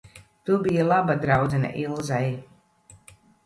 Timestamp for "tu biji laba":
0.49-1.17